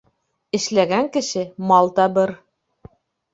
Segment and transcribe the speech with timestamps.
[0.59, 1.43] Эшләгән кеше
[1.73, 2.35] мал табыр.